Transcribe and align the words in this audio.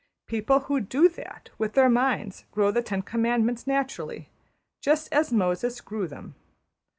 People 0.25 0.61
who 0.61 0.79
do 0.79 1.07
that 1.09 1.51
with 1.59 1.73
their 1.73 1.87
minds 1.87 2.45
grow 2.49 2.71
the 2.71 2.81
Ten 2.81 3.03
Commandments 3.03 3.67
naturally, 3.67 4.29
just 4.81 5.07
as 5.13 5.31
Moses 5.31 5.79
grew 5.79 6.07
them. 6.07 6.33